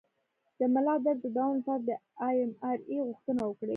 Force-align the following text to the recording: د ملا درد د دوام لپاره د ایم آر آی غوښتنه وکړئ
د 0.57 0.59
ملا 0.73 0.95
درد 1.03 1.19
د 1.23 1.27
دوام 1.35 1.51
لپاره 1.57 1.81
د 1.87 1.89
ایم 2.27 2.51
آر 2.69 2.79
آی 2.91 2.97
غوښتنه 3.07 3.41
وکړئ 3.45 3.69